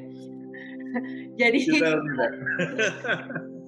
[1.41, 1.59] jadi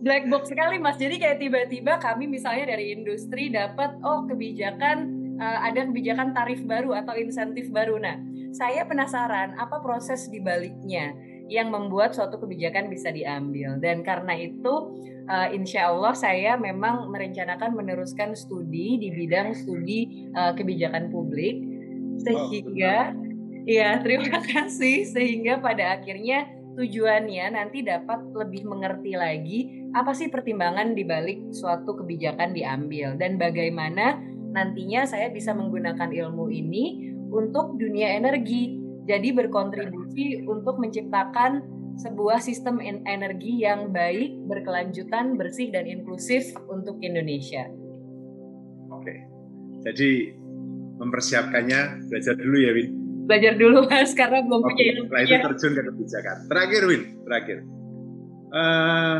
[0.05, 1.01] black box sekali mas.
[1.01, 5.09] Jadi kayak tiba-tiba kami misalnya dari industri dapat oh kebijakan
[5.41, 7.97] uh, ada kebijakan tarif baru atau insentif baru.
[7.97, 8.21] Nah
[8.53, 11.11] saya penasaran apa proses di baliknya
[11.47, 13.79] yang membuat suatu kebijakan bisa diambil.
[13.79, 20.51] Dan karena itu uh, insya Allah saya memang merencanakan meneruskan studi di bidang studi uh,
[20.55, 21.63] kebijakan publik.
[22.23, 23.23] Sehingga oh,
[23.67, 25.07] ya terima kasih.
[25.07, 29.59] Sehingga pada akhirnya tujuannya nanti dapat lebih mengerti lagi
[29.97, 33.15] apa sih pertimbangan di balik suatu kebijakan diambil.
[33.17, 34.19] Dan bagaimana
[34.53, 38.86] nantinya saya bisa menggunakan ilmu ini untuk dunia energi.
[39.07, 41.63] Jadi berkontribusi untuk menciptakan
[41.97, 47.65] sebuah sistem energi yang baik, berkelanjutan, bersih dan inklusif untuk Indonesia.
[48.93, 49.15] Oke.
[49.87, 50.35] Jadi
[50.99, 52.89] mempersiapkannya belajar dulu ya Win.
[53.27, 55.07] Belajar dulu mas karena belum punya ilmu.
[55.09, 56.37] Setelah itu terjun ke kebijakan.
[56.51, 57.57] Terakhir Win, terakhir.
[58.47, 59.17] Uh,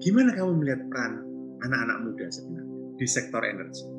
[0.00, 1.12] gimana kamu melihat peran
[1.64, 3.95] anak-anak muda sebenarnya di sektor energi?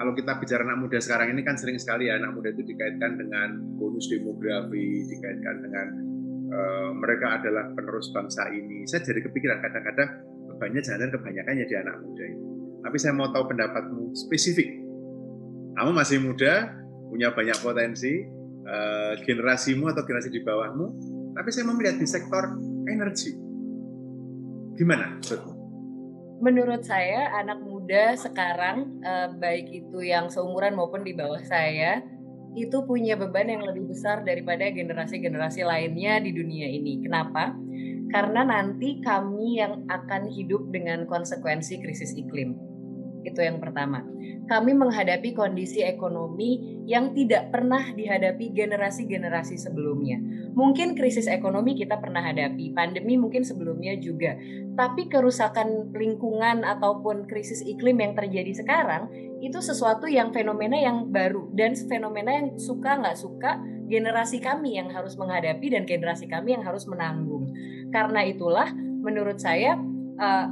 [0.00, 3.20] Kalau kita bicara anak muda sekarang ini kan sering sekali ya anak muda itu dikaitkan
[3.20, 5.86] dengan bonus demografi, dikaitkan dengan
[6.48, 8.88] uh, mereka adalah penerus bangsa ini.
[8.88, 10.24] Saya jadi kepikiran kadang-kadang
[10.56, 12.44] banyak jangan kebanyakan ya di anak muda ini.
[12.80, 14.80] Tapi saya mau tahu pendapatmu spesifik
[15.80, 16.76] kamu masih muda,
[17.08, 18.20] punya banyak potensi,
[18.66, 20.86] uh, generasimu atau generasi di bawahmu,
[21.32, 22.58] tapi saya mau melihat di sektor
[22.90, 23.32] energi.
[24.76, 25.20] Gimana
[26.40, 31.98] Menurut saya anak muda sekarang, uh, baik itu yang seumuran maupun di bawah saya,
[32.54, 37.02] itu punya beban yang lebih besar daripada generasi-generasi lainnya di dunia ini.
[37.02, 37.50] Kenapa?
[38.14, 42.69] Karena nanti kami yang akan hidup dengan konsekuensi krisis iklim
[43.24, 44.04] itu yang pertama.
[44.50, 50.18] Kami menghadapi kondisi ekonomi yang tidak pernah dihadapi generasi-generasi sebelumnya.
[50.58, 54.34] Mungkin krisis ekonomi kita pernah hadapi, pandemi mungkin sebelumnya juga.
[54.74, 59.06] Tapi kerusakan lingkungan ataupun krisis iklim yang terjadi sekarang
[59.38, 64.90] itu sesuatu yang fenomena yang baru dan fenomena yang suka nggak suka generasi kami yang
[64.90, 67.54] harus menghadapi dan generasi kami yang harus menanggung.
[67.94, 69.78] Karena itulah menurut saya
[70.20, 70.46] uh,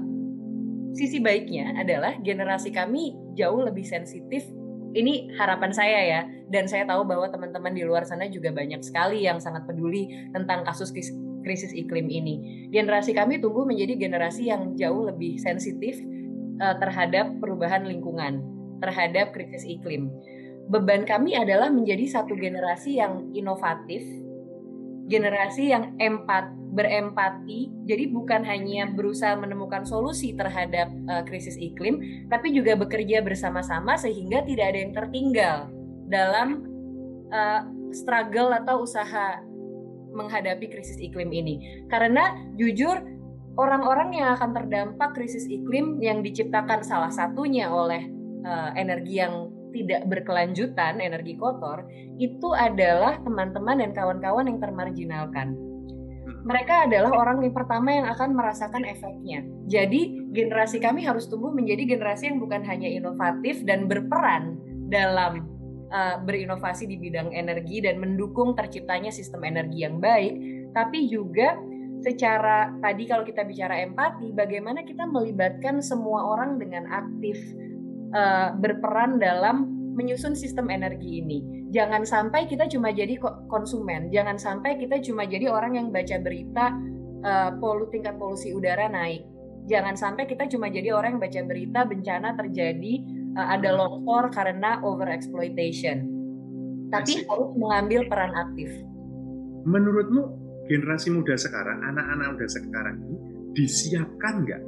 [0.96, 4.44] sisi baiknya adalah generasi kami jauh lebih sensitif.
[4.88, 9.28] Ini harapan saya ya, dan saya tahu bahwa teman-teman di luar sana juga banyak sekali
[9.28, 10.88] yang sangat peduli tentang kasus
[11.44, 12.68] krisis iklim ini.
[12.72, 16.00] Generasi kami tumbuh menjadi generasi yang jauh lebih sensitif
[16.64, 18.40] uh, terhadap perubahan lingkungan,
[18.80, 20.08] terhadap krisis iklim.
[20.68, 24.04] Beban kami adalah menjadi satu generasi yang inovatif,
[25.08, 27.72] generasi yang empat berempati.
[27.88, 34.44] Jadi bukan hanya berusaha menemukan solusi terhadap uh, krisis iklim, tapi juga bekerja bersama-sama sehingga
[34.44, 35.56] tidak ada yang tertinggal
[36.06, 36.48] dalam
[37.32, 39.40] uh, struggle atau usaha
[40.12, 41.84] menghadapi krisis iklim ini.
[41.88, 43.00] Karena jujur
[43.58, 48.06] orang-orang yang akan terdampak krisis iklim yang diciptakan salah satunya oleh
[48.44, 51.86] uh, energi yang tidak berkelanjutan, energi kotor,
[52.18, 55.68] itu adalah teman-teman dan kawan-kawan yang termarginalkan
[56.48, 59.44] mereka adalah orang yang pertama yang akan merasakan efeknya.
[59.68, 64.56] Jadi generasi kami harus tumbuh menjadi generasi yang bukan hanya inovatif dan berperan
[64.88, 65.44] dalam
[65.92, 70.40] uh, berinovasi di bidang energi dan mendukung terciptanya sistem energi yang baik,
[70.72, 71.58] tapi juga
[72.00, 77.36] secara tadi kalau kita bicara empati, bagaimana kita melibatkan semua orang dengan aktif
[78.12, 79.68] uh, berperan dalam
[79.98, 85.52] menyusun sistem energi ini jangan sampai kita cuma jadi konsumen, jangan sampai kita cuma jadi
[85.52, 86.72] orang yang baca berita
[87.24, 89.24] uh, polu tingkat polusi udara naik.
[89.68, 92.94] Jangan sampai kita cuma jadi orang yang baca berita bencana terjadi
[93.36, 96.08] uh, ada longsor karena overexploitation.
[96.88, 97.28] Tapi Masih.
[97.28, 98.72] harus mengambil peran aktif.
[99.68, 100.22] Menurutmu
[100.72, 103.16] generasi muda sekarang, anak-anak muda sekarang ini
[103.52, 104.62] disiapkan nggak?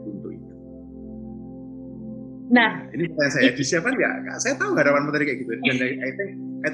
[2.51, 4.15] Nah, ini pertanyaan saya, disiapkan nggak?
[4.43, 5.53] Saya tahu harapan materi kayak gitu.
[5.55, 6.31] Dan I think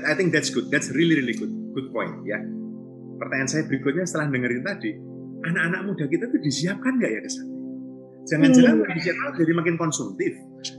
[0.08, 0.72] I think that's good.
[0.72, 1.52] That's really really good.
[1.76, 2.40] Good point ya.
[3.20, 4.96] Pertanyaan saya berikutnya setelah dengerin tadi,
[5.44, 7.52] anak-anak muda kita tuh disiapkan nggak ya ke sana?
[8.26, 8.94] Jangan-jangan hmm.
[8.96, 10.32] disiapkan jadi makin konsumtif.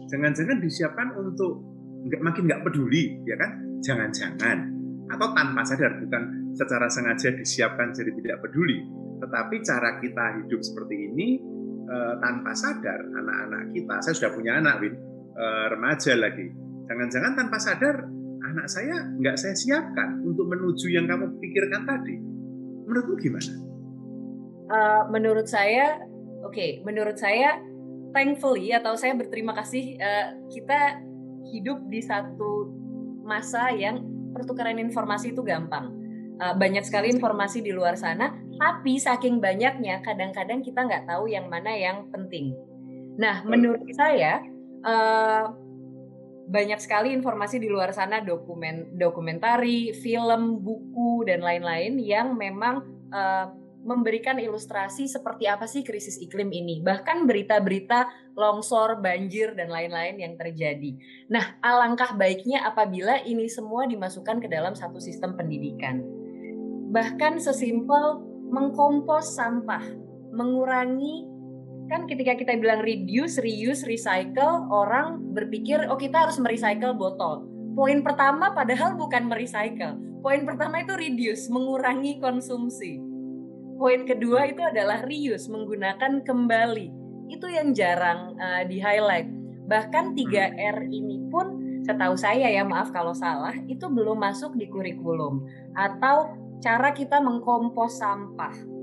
[0.09, 1.61] Jangan-jangan disiapkan untuk
[2.09, 3.51] nggak makin nggak peduli, ya kan?
[3.85, 8.83] Jangan-jangan atau tanpa sadar bukan secara sengaja disiapkan jadi tidak peduli,
[9.23, 11.27] tetapi cara kita hidup seperti ini
[11.87, 13.95] uh, tanpa sadar anak-anak kita.
[14.03, 14.95] Saya sudah punya anak, Win,
[15.35, 16.51] uh, remaja lagi.
[16.87, 17.95] Jangan-jangan tanpa sadar
[18.47, 22.15] anak saya nggak saya siapkan untuk menuju yang kamu pikirkan tadi.
[22.87, 23.53] Menurutmu gimana?
[24.67, 25.99] Uh, menurut saya,
[26.43, 27.59] oke, okay, menurut saya,
[28.15, 31.03] thankfully atau saya berterima kasih uh, kita
[31.51, 32.71] hidup di satu
[33.23, 35.91] masa yang pertukaran informasi itu gampang.
[36.37, 38.29] Uh, banyak sekali informasi di luar sana,
[38.61, 42.53] tapi saking banyaknya kadang-kadang kita nggak tahu yang mana yang penting.
[43.17, 44.45] Nah, menurut saya
[44.85, 45.49] uh,
[46.47, 53.49] banyak sekali informasi di luar sana dokumen dokumentari, film, buku dan lain-lain yang memang uh,
[53.87, 56.83] memberikan ilustrasi seperti apa sih krisis iklim ini.
[56.83, 60.91] Bahkan berita-berita longsor, banjir dan lain-lain yang terjadi.
[61.31, 66.16] Nah, alangkah baiknya apabila ini semua dimasukkan ke dalam satu sistem pendidikan.
[66.87, 69.83] Bahkan sesimpel mengkompos sampah,
[70.31, 71.27] mengurangi
[71.87, 77.47] kan ketika kita bilang reduce, reuse, recycle, orang berpikir oh kita harus merecycle botol.
[77.75, 79.95] Poin pertama padahal bukan merecycle.
[80.19, 82.99] Poin pertama itu reduce, mengurangi konsumsi.
[83.77, 86.87] Poin kedua itu adalah reuse, menggunakan kembali.
[87.29, 89.29] Itu yang jarang uh, di highlight.
[89.69, 95.45] Bahkan 3R ini pun setahu saya ya maaf kalau salah itu belum masuk di kurikulum
[95.77, 98.77] atau cara kita mengkompos sampah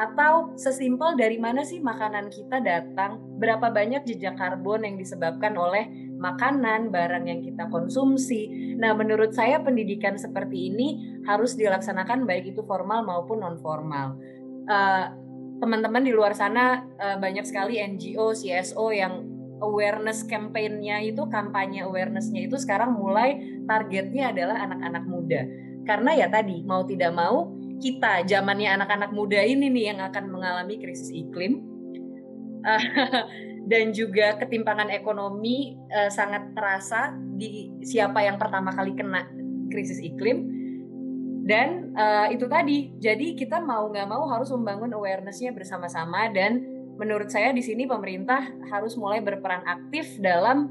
[0.00, 5.92] atau sesimpel dari mana sih makanan kita datang, berapa banyak jejak karbon yang disebabkan oleh
[6.16, 8.48] makanan, barang yang kita konsumsi.
[8.80, 14.16] Nah, menurut saya pendidikan seperti ini harus dilaksanakan baik itu formal maupun non formal.
[14.64, 15.12] Uh,
[15.60, 19.28] teman-teman di luar sana uh, banyak sekali NGO, CSO yang
[19.60, 25.44] awareness campaign-nya itu kampanye awareness-nya itu sekarang mulai targetnya adalah anak-anak muda.
[25.84, 27.50] Karena ya tadi mau tidak mau
[27.80, 31.64] kita zamannya anak-anak muda ini nih yang akan mengalami krisis iklim.
[33.70, 39.24] Dan juga ketimpangan ekonomi uh, sangat terasa di siapa yang pertama kali kena
[39.72, 40.60] krisis iklim.
[41.44, 46.62] Dan uh, itu tadi jadi kita mau nggak mau harus membangun awarenessnya bersama-sama dan
[47.00, 50.68] menurut saya di sini pemerintah harus mulai berperan aktif dalam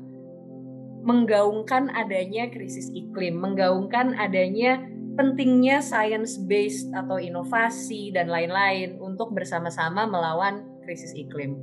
[1.02, 4.78] menggaungkan adanya krisis iklim, menggaungkan adanya
[5.20, 11.60] pentingnya science based atau inovasi dan lain-lain untuk bersama-sama melawan krisis iklim.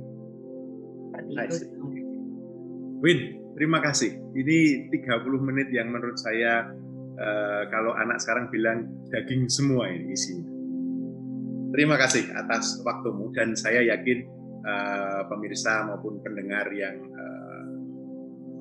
[1.09, 1.33] Seperti
[1.65, 1.65] itu.
[3.01, 3.19] Win,
[3.57, 4.13] terima kasih.
[4.37, 6.69] Ini 30 menit yang menurut saya
[7.17, 10.53] uh, kalau anak sekarang bilang daging semua ini isinya.
[11.73, 14.21] Terima kasih atas waktumu dan saya yakin
[14.69, 17.65] uh, pemirsa maupun pendengar yang uh,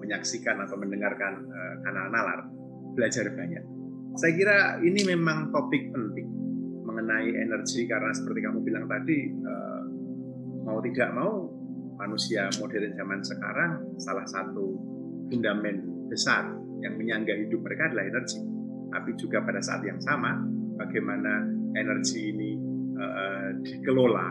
[0.01, 2.49] menyaksikan atau mendengarkan uh, kanal Nalar
[2.97, 3.76] belajar banyak
[4.17, 6.29] saya kira ini memang topik penting
[6.83, 9.83] mengenai energi karena seperti kamu bilang tadi eh,
[10.64, 11.47] mau tidak mau
[11.97, 14.77] manusia modern zaman sekarang salah satu
[15.29, 16.49] fundamen besar
[16.81, 18.41] yang menyangga hidup mereka adalah energi.
[18.93, 20.37] Tapi juga pada saat yang sama
[20.79, 21.45] bagaimana
[21.75, 22.51] energi ini
[22.97, 24.29] uh, dikelola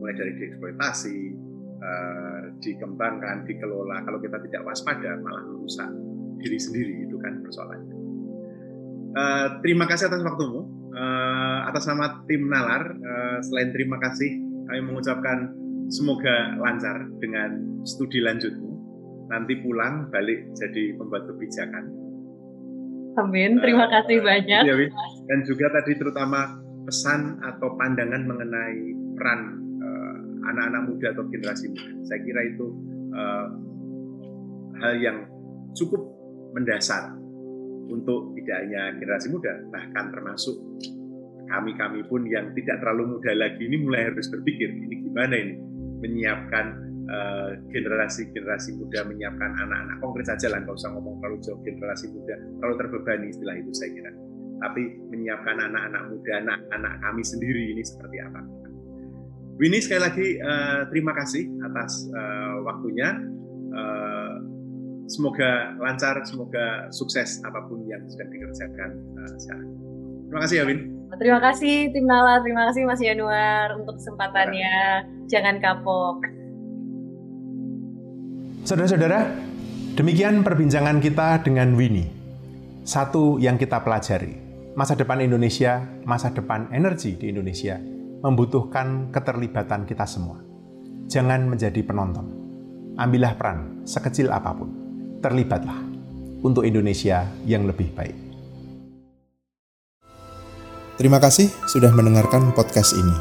[0.00, 1.18] mulai dari dieksploitasi,
[1.80, 4.02] uh, dikembangkan, dikelola.
[4.04, 5.88] Kalau kita tidak waspada malah merusak
[6.42, 8.03] diri sendiri itu kan persoalannya.
[9.14, 10.66] Eh, terima kasih atas waktumu.
[10.94, 14.30] Uh, atas nama tim Nalar, uh, selain terima kasih,
[14.70, 15.50] kami mengucapkan
[15.90, 18.70] semoga lancar dengan studi lanjutmu.
[19.26, 21.84] Nanti pulang balik jadi pembuat kebijakan.
[23.18, 23.58] Amin.
[23.58, 24.62] Terima uh, kasih banyak.
[24.70, 24.74] Ya,
[25.26, 28.78] Dan juga tadi terutama pesan atau pandangan mengenai
[29.18, 29.40] peran
[30.46, 31.90] anak-anak uh, muda atau generasi muda.
[32.06, 32.66] Saya kira itu
[33.14, 33.46] uh,
[34.78, 35.26] hal yang
[35.74, 36.02] cukup
[36.54, 37.23] mendasar
[37.88, 40.56] untuk tidak hanya generasi muda, bahkan termasuk
[41.48, 45.54] kami-kami pun yang tidak terlalu muda lagi ini mulai harus berpikir ini gimana ini
[46.00, 46.66] menyiapkan
[47.08, 52.12] eh, generasi-generasi uh, muda, menyiapkan anak-anak konkret saja lah, nggak usah ngomong terlalu jauh generasi
[52.12, 54.12] muda, terlalu terbebani istilah itu saya kira.
[54.60, 54.82] Tapi
[55.12, 58.40] menyiapkan anak-anak muda, anak-anak kami sendiri ini seperti apa?
[59.54, 63.16] Winnie sekali lagi uh, terima kasih atas uh, waktunya.
[63.74, 64.53] Uh,
[65.06, 68.90] semoga lancar, semoga sukses apa pun yang sedang dikerjakan
[69.20, 69.68] uh, sekarang.
[70.28, 70.80] Terima kasih ya Win.
[71.14, 75.06] Terima kasih tim Nala, terima kasih Mas Yanuar untuk kesempatannya.
[75.30, 76.26] Jangan kapok.
[78.66, 79.30] Saudara-saudara,
[79.94, 82.10] demikian perbincangan kita dengan Winnie.
[82.82, 84.34] Satu yang kita pelajari,
[84.74, 87.78] masa depan Indonesia, masa depan energi di Indonesia
[88.24, 90.40] membutuhkan keterlibatan kita semua.
[91.06, 92.26] Jangan menjadi penonton.
[92.98, 94.83] Ambillah peran sekecil apa pun
[95.24, 95.80] terlibatlah
[96.44, 98.16] untuk Indonesia yang lebih baik.
[101.00, 103.16] Terima kasih sudah mendengarkan podcast ini.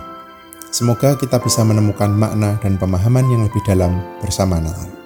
[0.75, 5.02] Semoga kita bisa menemukan makna dan pemahaman yang lebih dalam bersama Natal.